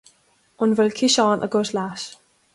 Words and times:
An 0.65 0.73
bhfuil 0.79 0.95
ciseán 1.01 1.45
agat 1.51 1.75
leat? 1.79 2.09